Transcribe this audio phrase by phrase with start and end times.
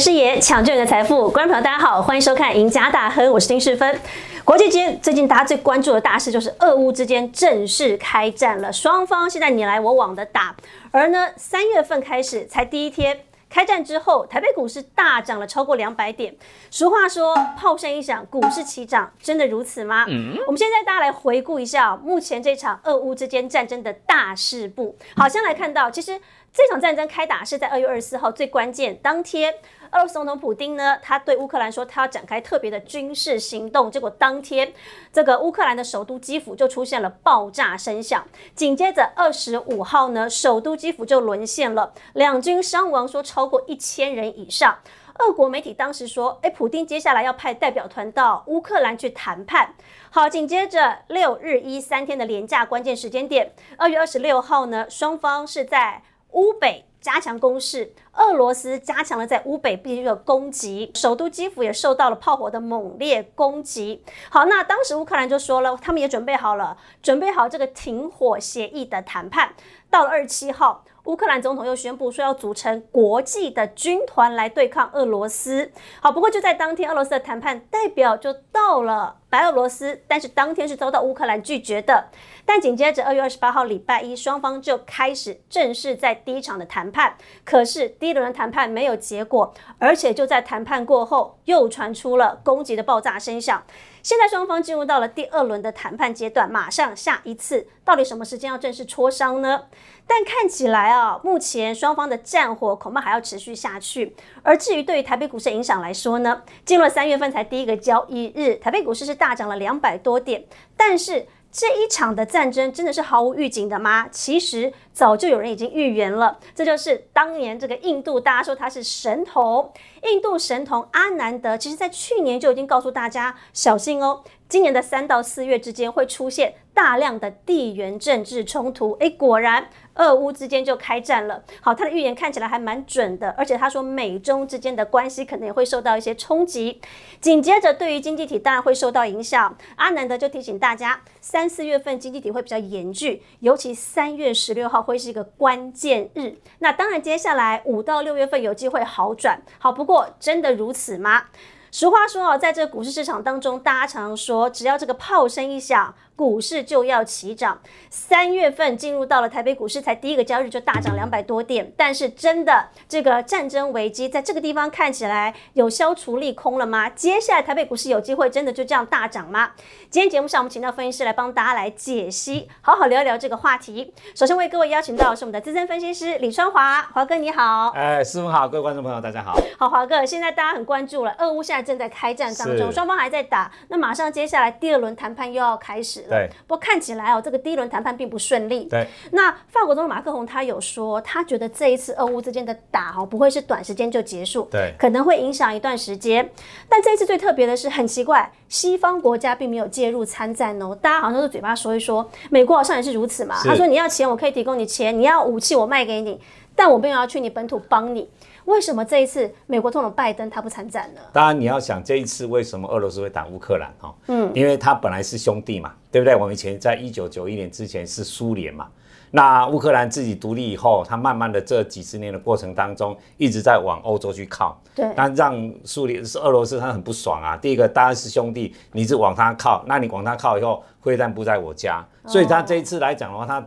[0.00, 1.30] 视野，抢救你的财富。
[1.30, 4.00] 观众朋友，大家好，欢迎收看《赢家大亨》，我是丁世芬。
[4.46, 10.56] 国际间最近大家最关注的大事就是俄乌之间正式开战了，双方现在你来我往的打。
[10.90, 16.34] 而呢，三月份开始才第一天开战之后，台北股市大涨了超过两百点。
[16.70, 20.06] 俗话说，炮声一响，股市齐涨，真的如此吗？
[20.08, 24.96] 嗯，我们现在大家来回顾一下目前这场俄乌之间战争的大事部。
[25.14, 26.18] 好，先来看到，其实
[26.54, 29.52] 这场战争开打是在二月二十四号最关键当天。
[29.92, 33.90] 俄罗斯总统普京呢，他对乌克兰说，他要展开特别的军事行动。
[33.90, 34.72] 结果当天，
[35.12, 38.24] 这个乌克兰的首都基辅就出现了爆炸声响。
[38.54, 44.78] 紧接着二十五号呢，首都基辅就沦陷了，两军伤亡说超过一千人以上。
[45.18, 49.74] 俄国媒体当时说，哎，普京接下来要派代表团到乌克兰去谈判。
[50.08, 56.02] 好，紧接着六日一三天的连假关键时间点，二月二十六号呢，双方是在
[56.32, 56.84] 乌北。
[57.00, 64.04] 加强攻势，俄罗斯加强了在乌北地区的攻击，首都基辅也受到了炮火的猛烈攻击。
[64.28, 69.54] 好，那当时乌克兰就说了，他们也准备好了，准备好这个停火协议的谈判。
[69.88, 75.72] 到了二十七号，乌克兰总统又宣布说要组成国际的军团来对抗俄罗斯。
[76.02, 82.08] 好，不过就在当天，俄罗斯的谈判代表就到了白俄罗斯，但是当天是遭到乌克兰拒绝的。
[82.44, 87.14] 但紧接着二月二十八号礼拜一，双方就开始正式在第一场的谈判。
[87.44, 93.62] 可是第一轮的谈判没有结果，而且就在谈判过后，又传出了攻击的爆炸声响。
[94.02, 99.64] 现在双方进入到了第二轮的谈判阶段，马上下一次到底什么时间要正式磋商呢？
[100.06, 104.16] 但看起来啊，目前双方的战火恐怕还要持续下去。
[104.42, 110.42] 而至于对于台北股市影响来说呢，进入三月份才第一个交易日，台北股市是大涨了两百多点，
[110.76, 111.26] 但是。
[111.52, 114.06] 这一场的战争真的是毫无预警的吗？
[114.12, 119.72] 其实早就有人已经预言了，这就是当年这个印度，大家说他是神童，
[120.04, 128.92] 印度神童阿南德，其实在去年就已经告诉大家小心哦，今年的三到四月之间会出现大量的地缘政治冲突。
[129.00, 129.70] 诶，果然。
[129.94, 131.42] 俄乌之间就开战了。
[131.60, 136.80] 好，他的预言看起来还蛮准的，而且他说美中之间的关系可能也会受到一些冲击。
[137.20, 139.54] 紧接着，对于经济体当然会受到影响。
[139.76, 146.38] 阿南德就提醒大家，三四月份经济体会比较严峻，尤其三月十六号会是一个关键日。
[146.60, 149.42] 那当然，接下来五到六月份有机会好转。
[149.58, 151.24] 好，不过真的如此吗？
[151.70, 155.94] 俗话说哦，在这个股市市场当中，大家常常说，只要这个炮声一响。
[156.20, 157.58] 股市就要起涨，
[157.88, 166.90] 三月份进入到了台北股市才第一个交易日就大涨两百多点，但是真的这个战争危机在这个地方看起来有消除利空了吗？
[166.90, 169.52] 接下来台北股市有机会真的就这样大涨吗？
[169.88, 173.94] 今天节目上我们请到分析师来帮大家来解析，好好聊一聊这个话题。
[174.14, 177.70] 首先为各位邀请到是我们的资深分析师李川华，华哥你好。
[177.70, 179.34] 哎，师傅好，各位观众朋友大家好。
[179.58, 186.04] 好，华哥，现在大家很关注了，俄乌现在正在开战当中，双方还在打，那马上接下来第二轮谈判又要开始。
[186.10, 188.64] 对，不过看起来哦，这个第一轮谈判并不顺利。
[188.64, 196.28] 对，那法国总统马克龙他有说，他觉得这一次俄乌之间的打哦不会是短时间就结束，对，可能会影响一段时间。
[196.68, 202.08] 但这一次最特别的是，很奇怪，西方国家并没有介入参战哦，大家好像都是嘴巴说一说。
[202.30, 206.20] 美国好像也是如此嘛，他说你要钱我可以提供你钱，你要武器我卖给你，
[206.60, 208.06] 但我并没有要去你本土帮你。
[208.44, 211.00] 为什么这一次美国总统拜登他不参战呢？
[211.10, 213.94] 当然你要想这一次为什么俄罗斯会打乌克兰哈？
[214.08, 216.14] 嗯，因为他本来是兄弟嘛，对不对？
[216.14, 218.68] 我们以前在一九九一年之前是苏联嘛，
[219.10, 224.60] 那乌克兰自己独立以后，他慢慢的这几十年的过程当中，一直在往欧洲去靠。
[224.74, 227.38] 对，那让苏联是俄罗斯他很不爽啊。
[227.38, 233.42] 第一个当然是兄弟，你是往他靠，那你往他靠以后，会战不在我家，所以他这一次来讲的话，他。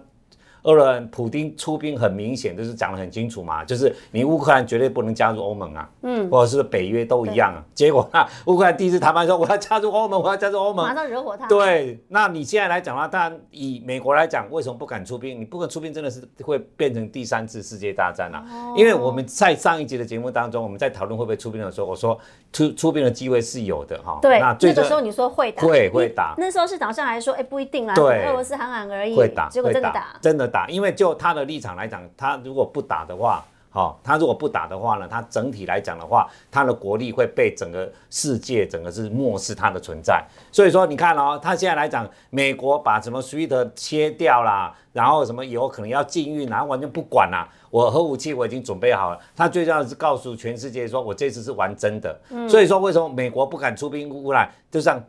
[0.63, 7.63] 俄人普丁出兵很明显，就是讲得很清楚嘛，就是你乌克兰绝对不能加入欧盟啊，嗯，或者是北约都一样啊。
[7.73, 11.47] 结果那乌克兰第一次谈判说我要加入欧盟，我要加入欧盟，马上惹火他。
[11.47, 15.39] 对，那你现在来讲的话，当然以美国来讲，为什么不敢出兵？
[15.39, 18.43] 你不敢出兵，真的是会变成第三次世界大战啊。
[18.77, 22.17] 因为我们在上一集的节目当中，我们在讨论会不会出兵的时候，我说
[22.53, 24.19] 出出兵的机会是有的哈。
[24.21, 26.35] 对，那那个时候你说会打，会会打。
[26.37, 31.33] 那时候市场上还说，哎，不一定啦，对，俄罗斯喊喊而已，会打，结果真的打，真的打，因为就他。
[31.33, 40.23] 的立场来讲，他如果不打的话，好，他如果不打的话呢，他整体来讲的话，他的国力会被整个世界整个是漠视他的存在。
[40.51, 49.19] 所以说，你看哦，他现在来讲，美国把什么 SWIFT 切掉啦，然后什么有可能要禁运，然后完全不管啦，我核武器我已经准备好了。
[49.35, 52.15] 他最重要的是告诉全世界，说我这次是玩真的。
[52.47, 54.47] 所以说，为什么美国不敢出兵乌克兰？
[54.69, 55.03] 就像。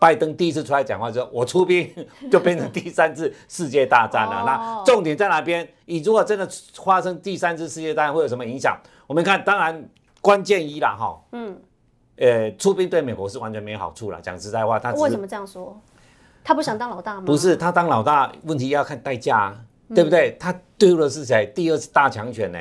[0.00, 1.88] 拜登第一次出来讲话之后，我出兵
[2.32, 4.42] 就变成第三次世界大战了。
[4.44, 5.68] 那重点在哪边？
[5.84, 6.48] 你如果真的
[6.82, 8.76] 发生第三次世界大战，会有什么影响？
[9.06, 9.88] 我们看，当然
[10.22, 11.56] 关键一啦哈，嗯，
[12.16, 14.18] 呃，出兵对美国是完全没有好处了。
[14.22, 15.78] 讲实在话，他为什么这样说？
[16.42, 17.22] 他不想当老大吗？
[17.26, 19.56] 不是，他当老大，问题要看代价啊，
[19.94, 20.34] 对不对？
[20.40, 21.52] 他对付的是谁？
[21.54, 22.58] 第二次大强权呢？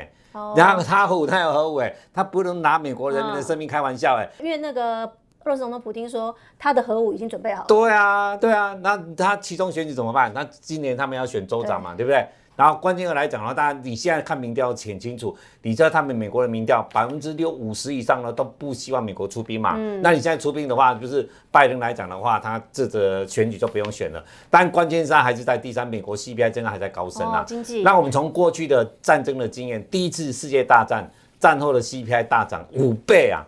[0.56, 4.30] 然后他核武，他有核武哎，他不能拿美国人民的生命开玩笑哎。
[4.40, 5.12] 因为那个
[5.50, 7.66] 俄罗斯总统普京说，他的核武已经准备好了。
[7.68, 10.32] 对啊，对啊，那他其中选举怎么办？
[10.32, 12.24] 那今年他们要选州长嘛，对不对？
[12.56, 19.74] 然后关键的来讲的话，大家你现在看民调很清楚，你知道他们美国的民调百分之六五十以上呢都不希望美国出兵嘛。
[19.76, 20.00] 嗯。
[20.04, 24.24] 那你现在出兵的话，就是拜登来讲的话，他这个选举就不用选了。
[24.52, 27.44] 但关键上还是在第三，美国 CPI 真的还在高升啊。
[27.48, 27.82] 经济。
[27.82, 31.10] 那我们从过去的战争的经验，第一次世界大战
[31.40, 33.44] 战后的 CPI 大涨五倍啊。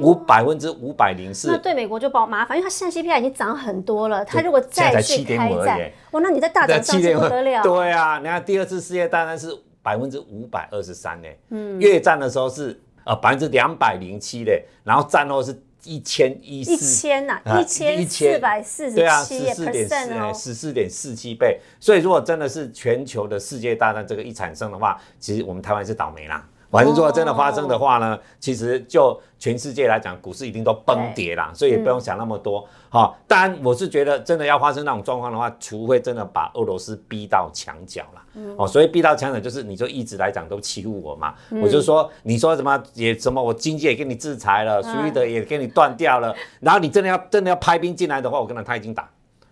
[0.00, 4.24] 五百分之五百零四，那对美国就不麻烦，因为它现在 CPI 已经涨很多了。
[4.24, 5.80] 它如果再次开战，
[6.12, 7.62] 哇，那你在大涨上去不得了。
[7.62, 21.58] 对啊，你看第二次世界大战是百分之五百二十三呢，嗯，越战的时候是呃百分之两百零七的，然后战后是一千一一千呐，一千四百四十七，对啊，十四点四十四点四七倍。
[21.80, 26.46] 所以如果真的是全球的世界大战这个一产生的话，其实我们台湾是倒霉啦。
[26.70, 32.66] 反正如果真的发生的话呢，其实就全世界来讲，股市一定都崩跌啦，所以也不用想那么多。
[32.88, 38.22] 好，当然我是觉得真的要发生那种状况的话，除非真的把俄罗斯逼到墙角了。
[38.56, 41.34] 哦，所以逼到墙角就是你就一直来讲都欺负我嘛。
[41.62, 49.08] 我就说你说什么也什么，我经济也给你制裁了，苏伊德也给你断掉了，然后你真的要真的要派兵进来的话，我跟他他已经打。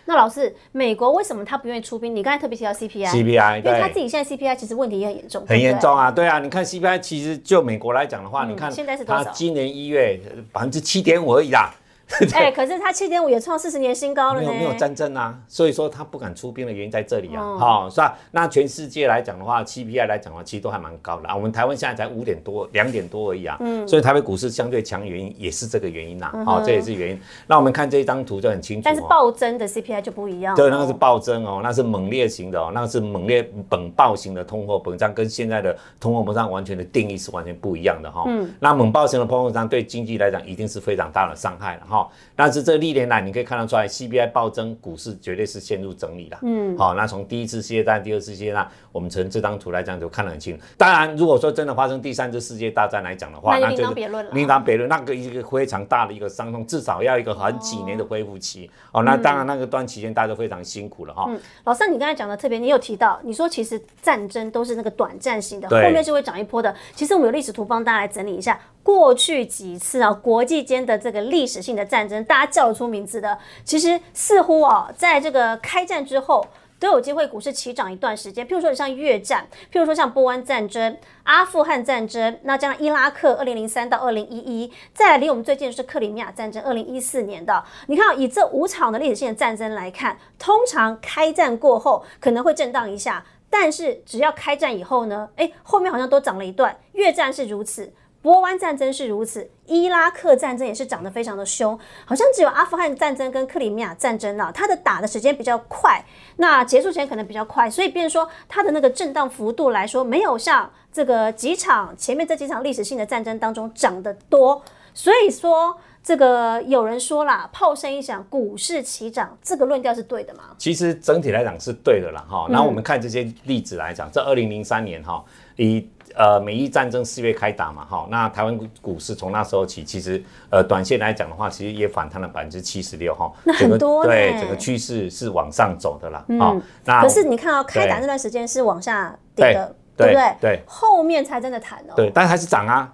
[0.06, 2.15] 那老师，美国为什么他不愿意出兵？
[2.15, 9.31] 你刚才特别提到 CPI，CPI，因为他自己现在 CPI 其实问题也很严重，很严重啊，对啊，你看 CPI 其实就美国来讲的话，你看现在是多少？
[9.33, 10.21] 今年一月
[10.53, 11.75] 百分之七点五而已啦。
[12.35, 14.49] 哎，可是它七点五也创四十年新高了呢。
[14.49, 17.56] 没有没有战争啊，所以说他不敢出兵的原因在这里啊。
[17.59, 18.17] 好，是吧？
[18.31, 21.35] 那全世界来讲的话，CPI 来讲的话，其实都还蛮高的啊。
[21.35, 23.56] 我们台湾现在才五点多、两点多而已啊。
[23.61, 23.87] 嗯。
[23.89, 26.31] 所以台北股市相对强，原因也是这个原因呐。
[26.45, 27.21] 好，这也是原因。
[27.47, 28.83] 那我们看这一张图就很清楚。
[28.85, 30.55] 但是暴增的 CPI 就不一样。
[30.55, 38.25] 对，那个是暴增哦，那是猛烈型的哦，那个是猛烈本暴型的通货膨胀，跟现在的通货膨胀完全的定义是完全不一样的哈。
[38.27, 38.53] 嗯。
[38.61, 41.94] 那猛暴型的通货膨胀对经济来讲一定是非常大的伤害了哈。
[42.37, 46.38] 但是这历年来，你可以看得出来，CPI 暴增，股市绝对是陷入整理了。
[46.43, 50.64] 嗯，好，那从第一次世界大战、第二次世界大战，我们从这张图来讲就看得很清楚。
[50.76, 54.31] 当然，如果说真的发生第三次世界大战来讲的话，那另当别论了。
[54.32, 58.70] 另当别论，那个一个非常大的一个伤痛，至少要一个很几年的恢复期。
[58.93, 61.26] 哦，那当然那个段期间大家都非常辛苦了哈。
[61.29, 66.75] 嗯，老三，你刚才讲的特别，你有提到，你说其实战争都是那个短暂性的，后面是会涨一波的。
[66.94, 68.58] 其实我们有历史图帮大家来整理一下。
[68.85, 76.47] 过去几次啊，国际间的这个历史性的战争，大家叫得出名字的，其实似乎啊，在这个开战之后，
[76.79, 78.47] 都有机会股市起涨一段时间。
[78.47, 87.65] 譬如说像越战，譬如说像波湾战争、阿富汗战争，那这样伊拉克二零零三到二零一一，再来离我们最近是克里米亚战争，二零一四年的。
[87.87, 96.77] 你看，以这五场的历史性的战争来看，通常开战过后可能会震荡一下，但是只要开战以后呢，哎，后面好像都涨了一段。
[96.93, 97.91] 越战是如此。
[98.25, 106.03] 波湾战争是如此，伊拉克战争也是涨得非常的凶，好像只有阿富汗战争跟克里米亚战争啊，它的打的时间比较快，
[106.37, 114.62] 那结束前可能比较快，所以变说它的那个震荡幅度来说，没有像这个几场前面这几场历史性的战争当中涨得多，
[114.95, 120.45] 所以说这个有人说啦，炮声一响，股市齐涨，这个论调是对的吗？
[120.57, 122.47] 其实整体来讲是对的啦，哈。
[122.49, 125.23] 然后我们看这些例子来讲，在二零零三年哈，
[125.57, 136.54] 以呃，美伊战争四月开打嘛，哈，那台湾股市从那时候起，其实呃，短线来讲的话，其实也反弹了百分之七十六，哈，那很多对，整个趋势是往上走的啦，啊，
[136.85, 140.37] 那可是你看到开打那段时间是往下跌的，对不对？
[140.40, 142.92] 对，后面才真的弹哦，对，但还是涨啊。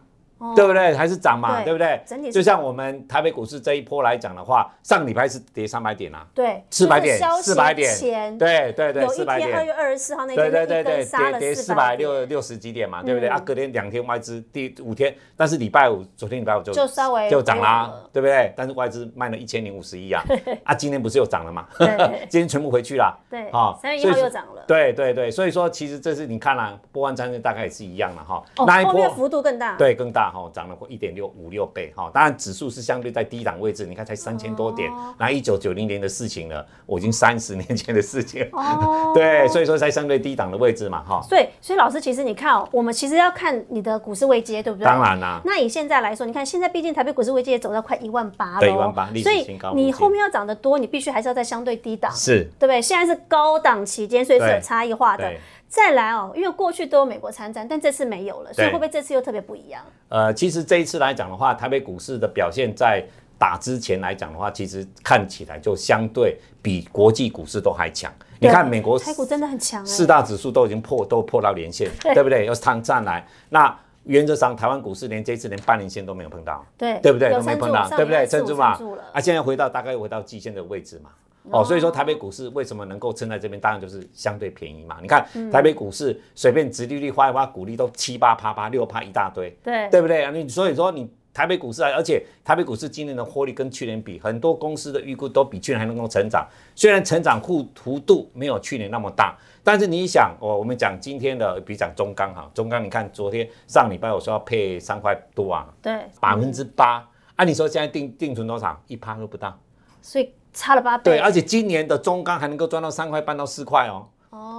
[0.56, 0.94] 对不对？
[0.94, 2.30] 还是涨嘛，对不对？
[2.30, 9.54] 就像我们台北股市这一波来讲的话，上礼拜是跌三百点啊，对，四百点，四百点，对对对，四百点。
[9.54, 13.28] 二月二十四号那天，对对对对，跌跌四百六六十几点嘛，对不对？
[13.28, 18.52] 啊，隔天两天外资第五天，但是礼拜五，昨天礼拜五就就稍微就涨啦，对不对？
[18.56, 20.24] 但是外资卖了一千零五十亿啊，
[20.64, 21.66] 啊，今天不是又涨了嘛？
[22.30, 31.10] 今天全部回去了，对，好，三月一号又涨了，对对对，所以说其实这是你看了波湾战争大概也是一样了哈，那一波幅度更大，对，更大哈，涨了过一点。
[31.10, 38.48] 六五六倍哈，当然指数是相对在低档位置，你看才三千多点，那一九九零年的事情了，我已经三十年前的事情，
[39.12, 41.20] 对，所以说在相对低档的位置嘛哈。
[41.28, 44.84] 所以，所以老师其实你看哦，我们其实要看你的股市位阶，对不对？
[44.84, 45.40] 当然啦。
[45.44, 52.80] 那以现在来说，你看现在毕竟台北股市位阶也走到快一万八了，对，一万八，所以你后面要涨得多，你必须还是要在相对低档，是，对不对？
[52.80, 55.28] 现在是高档期间，所以是有差异化的。
[55.68, 59.80] 再来哦，因为过去都有美国参战，但这次没有了，所以会不会这次又特别不一样？
[60.08, 63.04] 呃，其实这一次来讲的话，台北股市的表现在
[63.38, 68.12] 打之前来讲的话，其实看起来就相对比国际股市都还强。
[68.38, 72.46] 你看美国台股真的很强，四大指数都已经破都破到连线，对不对？
[72.46, 77.30] 又上上来，那原则上台湾股市连这次连半年线都没有碰到，对对不对？
[77.30, 78.26] 都没碰到，对不对？
[78.26, 78.78] 撑住嘛，
[79.12, 81.10] 啊，现在回到大概回到季线的位置嘛。
[81.50, 84.98] 哦，所以说台北股市为什么能够撑在这边，当然就是相对便宜嘛。
[85.00, 90.30] 你看台北股市随便殖利率花一花，股利都七八趴八六趴一大堆，对对不对啊？
[90.30, 96.46] 你所以说你台北股市啊，而且台北股市今年的获利跟去年比，很多公司的预估都比去年还能够成长。
[96.74, 108.78] 虽然成长幅幅度没有去年那么大，但是你想，我我们讲今天的，比讲中钢哈，中钢你看昨天上礼拜我说要配三块多啊，对，百分之八，按你说现在定定存多少？
[108.88, 109.58] 一趴都不到，
[110.02, 110.30] 所以。
[110.52, 114.06] 差了八倍，对，而且今年的中钢还能够赚到三块半到四块哦，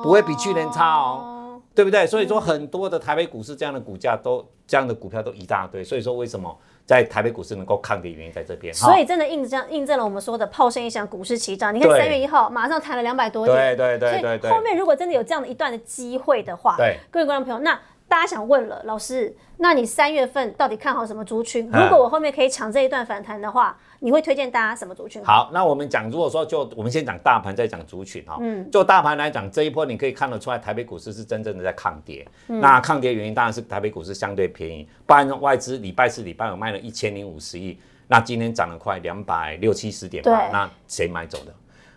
[0.04, 2.08] 不会比去年差哦，对不对？
[2.08, 8.74] 所以说很多的台北股市这样的股价都这样的股票都一大堆，所以说为什么在台北股市能够抗跌原因在这边。
[8.74, 11.74] 所以真的印证印证了我们说的炮声一响，股市齐涨。
[11.74, 14.52] 你看三月一号马上弹了两百多点，对对对对对。
[14.52, 17.80] 后面如果真的有这样的一段的机会的话，对各位观众朋友，那。
[18.12, 21.66] 大家想问了，老师，那你三月份到底看好什么族群？
[21.68, 25.24] 如果我后面可以抢这一段反弹的话，你会推荐大家什么族群？
[25.24, 28.38] 好，那我们讲，如果说就我们先讲大盘，再讲族群哈。
[28.42, 32.28] 嗯，就大盘来讲，这一波你可以看得出来，台北股市是真正的在抗跌。
[32.48, 40.50] 那抗跌原因当然是台北股市相对便宜，不然外资礼拜四、礼拜五卖了一千零五十亿，那今天涨了快两百六七十点吧？
[40.52, 41.54] 那谁买走的？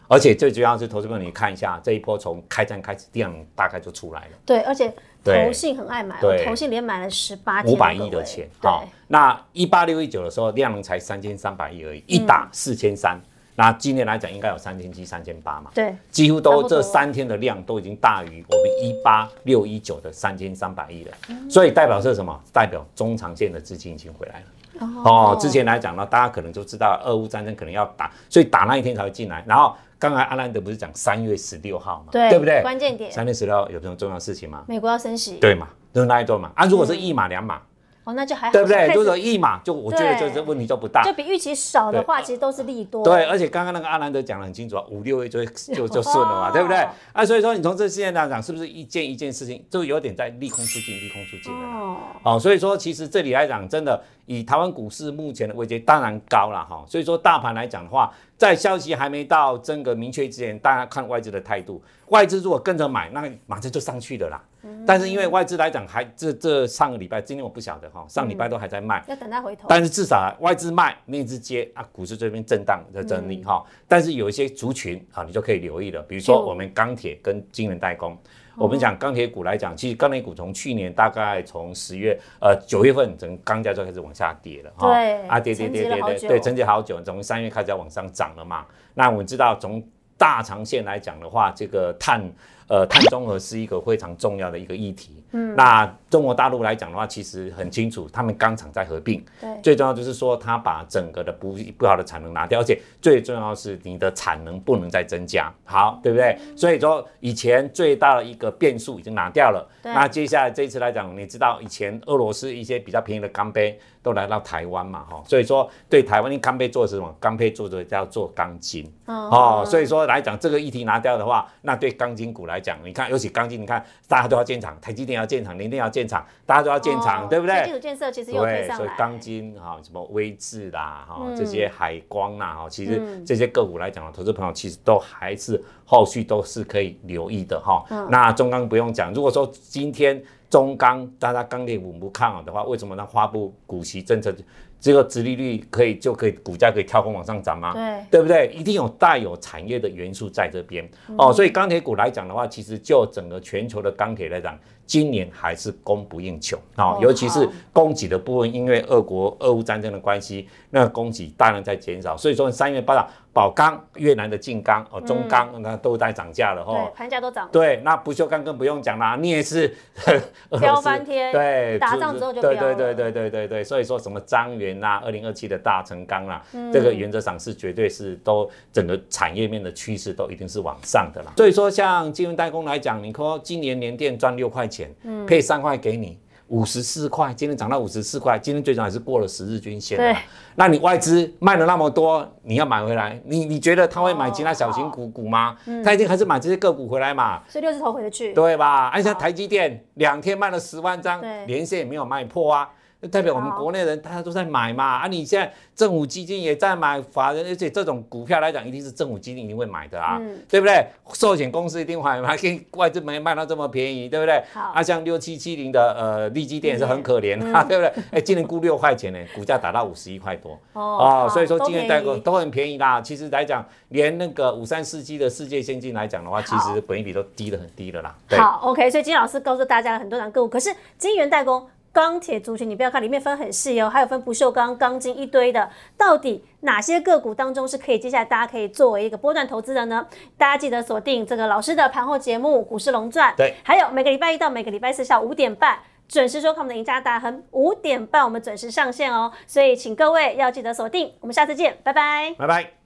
[0.07, 4.31] 而且最主要是投资朋友，你看一下这一波从开战开始，量大概就出来了。
[4.45, 4.95] 对，而且
[5.25, 8.47] 投信很爱买，投信连买了十八五百亿的钱。
[8.61, 13.19] 好，那一八六一九的时候量能才三千三百亿而已，一打四千三。
[13.57, 15.71] 那今年来讲应该有三千七、三千八嘛？
[15.73, 21.13] 对，几乎都这三天的量都已经大于我们一八六一九的三千三百亿了。
[21.49, 22.39] 所以代表是什么？
[22.53, 24.87] 代表中长线的资金已经回来了。
[25.05, 29.75] 哦，之前来讲呢，大家可能就知道俄乌战争可能要打，所以打那一天才会进来，然后。
[30.05, 32.13] 刚才阿兰德不是讲三月十六号嘛？
[32.13, 32.61] 对，对不对？
[32.61, 33.11] 关键点。
[33.11, 34.63] 三月十六号有什么重要事情吗？
[34.69, 35.39] 美国要升息。
[35.41, 35.67] 对嘛？
[35.95, 36.51] 就是那一段嘛。
[36.55, 37.63] 啊，如果是一码两码。
[38.05, 38.93] 哦，那就还好，对不对？
[38.95, 43.03] 如果一码，就我觉得就这问题就不大，就比预期少的话，其实都是利多。
[43.03, 45.45] 对，而且刚刚那个阿兰德讲的很清楚啊，五六月就
[45.75, 46.87] 就就顺了嘛，对不对？
[47.13, 51.97] 啊，所以说你从这事件来讲，是不是一件一件事情就有点在利空出尽，利空出尽了哦。
[52.23, 56.85] 哦，所以说其实这里来讲，真的以台湾股市目前的位阶当然高了哈。
[56.87, 64.43] 所以说大盘来讲的话，在消息还没到真个明确之前，大家看外资的态度，外资如果跟着买，那马上就上去的啦。
[64.87, 69.67] 但是因为外资来讲，还这这上个礼拜，今天我不晓得哈，上礼拜都还在卖，要等它回头。
[69.69, 73.65] 但是至少外资卖，内资接啊，股市这边震荡在整理哈。
[73.89, 78.17] 但是有一些族群啊，你就可以留意了，比如说我们钢铁跟金融代工。
[78.57, 84.95] 我们讲钢铁股来讲，其实钢铁股从去年大概从十月呃九月份，整个钢价就开始往下跌了哈。
[84.95, 88.65] 对，啊跌跌跌跌跌，对，沉寂好久，从三月开始要往上涨了嘛。
[88.95, 89.85] 那我们知道从
[90.25, 92.19] 大长线来讲的话，这个碳。
[92.67, 95.23] 呃，碳中和是一个非常重要的一个议题。
[95.35, 99.23] 嗯，那中国大陆来讲的话，其实很清楚，他们钢厂在合并。
[99.41, 105.53] 对，最重要就是说，他把整个的不不好的产能拿掉，而且最重要是你的产能不能再增加。
[105.65, 106.39] 好，对不对？
[106.57, 109.69] 所以说，以前最大的一个变数已经拿掉了。
[109.83, 115.05] 那接下来这一次来讲，你知道以前俄罗斯一些比较便宜的钢杯都来到台湾嘛？
[115.11, 117.13] 哈，所以说对台湾的钢杯做的是什么？
[117.19, 118.89] 钢杯做的叫做钢筋。
[119.07, 127.65] 哦，所以说来讲这个议题拿掉的话，那对钢筋股来讲，你看尤其钢筋，你看大家都要建厂，台积电要建厂，联电要建厂，大家都要建厂，对不对？
[127.65, 128.77] 基础建设其实又推上来。
[128.77, 137.85] 所以钢筋哈，什么威智啦，哈这些海光啦，哈，其实这些个股来讲，投资朋友其实都还是后续都是可以留意的哈。
[138.11, 140.23] 那中钢不用讲，如果说今天
[140.55, 144.33] 中钢大家钢铁股不看好的话，为什么它发布股息政策？
[144.79, 147.73] 这个殖利率可以就可以股价可以跳空往上涨吗？
[147.73, 148.53] 对，对不对？
[148.55, 151.33] 一定有带有产业的元素在这边哦。
[151.33, 154.57] 所以钢铁股来讲的话，其实就整个全球的钢铁来讲，
[154.87, 156.97] 今年还是供不应求啊。
[157.01, 162.17] 尤其是供给的部分，因为俄国俄乌战争的关系，那供给大量在减少。
[162.17, 163.11] 所以说三月八号。
[163.35, 166.73] 宝钢、越南的晋钢、哦中钢，那都在涨价了哈。
[166.73, 167.49] 对，盘价都涨。
[167.51, 169.77] 对，那不锈钢更不用讲啦，你也是
[170.61, 171.33] 飙翻天。
[171.33, 172.53] 对，打仗之后就飙。
[172.55, 176.41] 对对对对对对对，所以说什么张元呐、二零二七的大成钢啦，
[176.73, 181.33] 这个原则上是绝对是都整个产业面的趋势都一定是往上的啦。
[181.37, 184.89] 所以说像金融代工来讲，你说今年年电赚六块钱，
[185.27, 186.17] 配三块给你。
[186.49, 190.17] 五十四块，今天涨到五十四块，今天最终还是过了十日均线。
[190.55, 195.57] 那你外资卖了那么多，你要买回来，你你觉得他会买其他小型股股吗？
[195.83, 198.33] 他一定还是买这些个股回来嘛，所以六字头回得去。
[198.35, 198.89] 对吧？
[198.89, 202.71] 而且台积电两天卖了十万张对，连线也没有卖破啊。
[203.09, 210.87] 代表我们好国内人大家都在买嘛，啊，你现在政府基金也在买，法人而且这种股票来讲，一定是政府基金一定会买的啊，嗯对不对？
[211.13, 214.43] 寿险公司一定会买，跟外资没卖到这么便宜，对不对？
[214.55, 217.93] 啊，像六七七零的呃利基店也是很可怜啊，对不对？
[218.13, 223.01] 哎，今年估六块钱呢，股价达到五十一块多哦哦，所以说都今年代购都很便宜啦。
[223.01, 228.15] 其实来讲，连那个五三四七的世界先进来讲的话，其好实本益比都低的很低的啦。
[228.29, 228.39] 对。
[228.39, 231.69] 好，OK，所以金老师告诉大家很多档个股，可是金源代工。
[231.95, 240.05] 钢铁族群，你不要看里面分很细哦，还有分不锈钢、钢筋一堆的，到底哪些个股当中是可以接下来大家可以作为一个波段投资的呢？
[240.37, 252.35] 大家记得锁定这个老师的盘后节目《股市龙钻》，对，还有每个礼拜一到每个礼拜四下午五点半准时收看我们的赢家大亨，五点半我们准时上线哦，所以请各位要记得锁定，我们下次见，拜拜。
[252.37, 252.84] 拜拜。